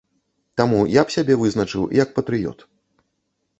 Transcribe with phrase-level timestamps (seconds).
[0.61, 2.67] Таму я б сябе вызначыў як патрыёт.